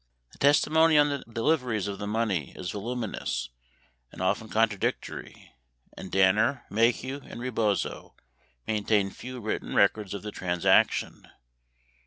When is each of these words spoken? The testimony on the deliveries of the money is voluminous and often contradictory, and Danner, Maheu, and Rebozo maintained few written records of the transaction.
The 0.31 0.39
testimony 0.39 0.97
on 0.97 1.09
the 1.09 1.23
deliveries 1.31 1.87
of 1.87 1.99
the 1.99 2.07
money 2.07 2.53
is 2.55 2.71
voluminous 2.71 3.49
and 4.11 4.19
often 4.19 4.49
contradictory, 4.49 5.53
and 5.95 6.11
Danner, 6.11 6.65
Maheu, 6.71 7.21
and 7.29 7.39
Rebozo 7.39 8.15
maintained 8.65 9.15
few 9.15 9.39
written 9.39 9.75
records 9.75 10.15
of 10.15 10.23
the 10.23 10.31
transaction. 10.31 11.29